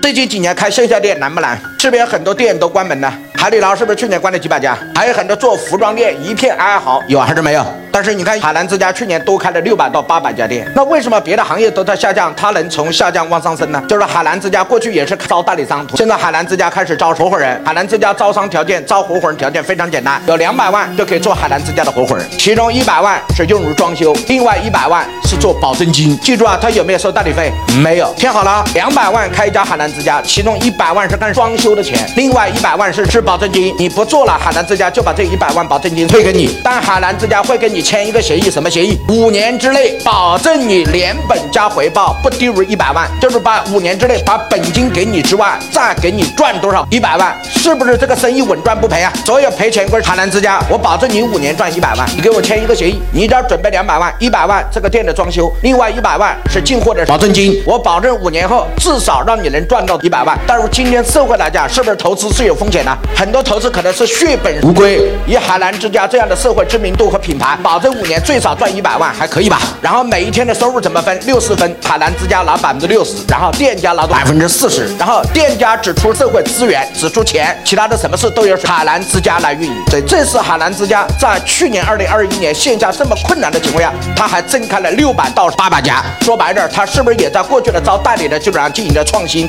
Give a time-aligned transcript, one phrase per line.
[0.00, 1.60] 最近几年开线下店难不难？
[1.78, 3.12] 是不是很多店都关门了？
[3.34, 4.76] 海底捞是不是去年关了几百家？
[4.94, 7.64] 还有很多做服装店一片哀嚎，有还是没有？
[7.92, 13.82] 但是你看海澜之家去年多开了六百到八百家店，那为什么别的行业都在下降，它能从下降往上升呢？
[13.88, 17.60] 就是海澜之家过去也是招代理商，现在海澜之家开始招合伙人。
[17.64, 26.18] 海澜之家招商条件、招合伙人条件非常简单，有两百万就可以做海澜之家的合伙人，其中一百万是用于装修，另外一百万是做保证金。
[26.20, 27.52] 记住啊，他有没有收代理费？
[27.82, 28.12] 没有。
[28.14, 33.74] 听好了，两百万开一家海澜之家，其中一百万是干装修的钱，另外一百万是是保证金。
[33.78, 38.98] 你不做了，海澜之家就把这一百万保证金退给你，但海澜之家会跟你签一个协议，什么协议？
[39.08, 49.12] 五年之内保证你连本加回报不低于一百万，就是把五年之内把本金给你之外，再给你赚多少一百万，是不是这个生意稳赚不赔啊？
[49.24, 60.38] 所有赔钱归海澜之家，我保证你五年赚一百万，你给我签一个协议，你只要准备两百万，一百万这个店的装修，另外一百万是进货的保证金，我保证五年后至少让你能赚到一百万。
[60.46, 62.96] 但是今天社会来讲，是不是投资是有风险的？
[63.16, 65.10] 很多投资可能是血本无归。
[65.26, 69.60] 以海澜之家这样的社会知名度和品牌，保证五年最少赚一百万，还可以吧？
[69.80, 71.16] 然后每一天的收入怎么分？
[71.24, 79.84] 六十分，海澜之家拿百分之六十，然后店家拿百分之四十，然后店家只出社会资源，只出钱，其他的什么事都由海澜之家来运营。
[79.88, 86.02] 所以这是海澜之家在去年二零二一年线下这么困难的情况下，他还增开了六百到八百家。
[86.22, 89.48] 说白点，他是不是也在过去的招代理的基础上进行了创新？